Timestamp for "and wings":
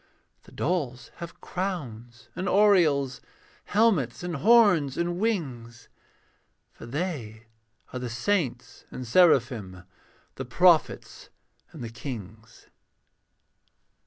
4.97-5.89